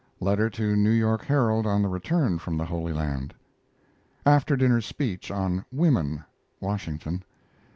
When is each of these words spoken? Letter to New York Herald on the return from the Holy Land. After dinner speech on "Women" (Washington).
Letter 0.19 0.49
to 0.49 0.75
New 0.75 0.89
York 0.89 1.25
Herald 1.25 1.67
on 1.67 1.83
the 1.83 1.87
return 1.87 2.39
from 2.39 2.57
the 2.57 2.65
Holy 2.65 2.91
Land. 2.91 3.35
After 4.25 4.57
dinner 4.57 4.81
speech 4.81 5.29
on 5.29 5.63
"Women" 5.71 6.23
(Washington). 6.59 7.21